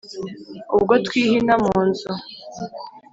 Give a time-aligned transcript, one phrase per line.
[0.75, 2.09] ubwo twihina mu nzu